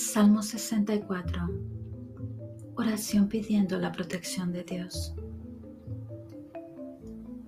[0.00, 1.50] Salmo 64.
[2.74, 5.14] Oración pidiendo la protección de Dios.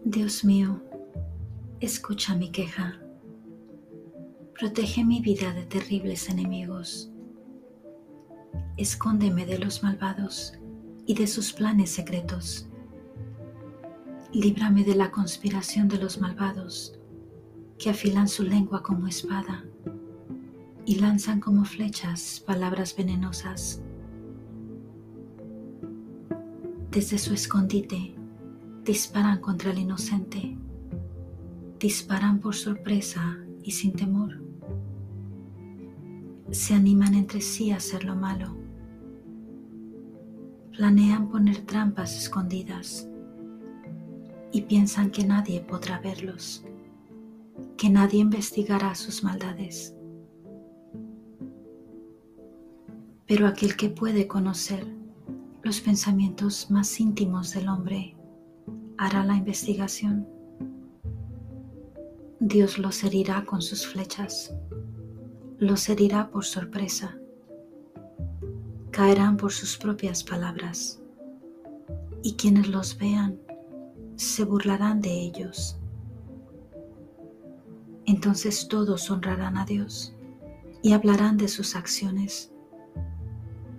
[0.04, 0.82] Dios mío,
[1.80, 3.00] escucha mi queja.
[4.52, 7.10] Protege mi vida de terribles enemigos.
[8.76, 10.52] Escóndeme de los malvados
[11.06, 12.68] y de sus planes secretos.
[14.34, 16.98] Líbrame de la conspiración de los malvados
[17.78, 19.64] que afilan su lengua como espada
[20.84, 23.80] y lanzan como flechas palabras venenosas.
[26.90, 28.14] Desde su escondite
[28.84, 30.56] disparan contra el inocente,
[31.78, 34.42] disparan por sorpresa y sin temor.
[36.50, 38.56] Se animan entre sí a hacer lo malo.
[40.76, 43.08] Planean poner trampas escondidas
[44.52, 46.64] y piensan que nadie podrá verlos,
[47.78, 49.94] que nadie investigará sus maldades.
[53.34, 54.86] Pero aquel que puede conocer
[55.62, 58.14] los pensamientos más íntimos del hombre
[58.98, 60.28] hará la investigación.
[62.40, 64.54] Dios los herirá con sus flechas,
[65.56, 67.16] los herirá por sorpresa,
[68.90, 71.00] caerán por sus propias palabras,
[72.22, 73.40] y quienes los vean
[74.16, 75.78] se burlarán de ellos.
[78.04, 80.14] Entonces todos honrarán a Dios
[80.82, 82.51] y hablarán de sus acciones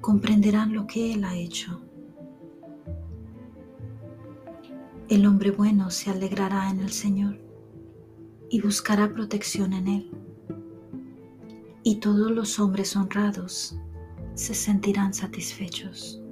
[0.04, 1.82] comprenderán lo que Él ha hecho.
[5.08, 7.40] El hombre bueno se alegrará en el Señor
[8.50, 10.12] y buscará protección en Él.
[11.84, 13.78] Y todos los hombres honrados
[14.34, 16.23] se sentirán satisfechos.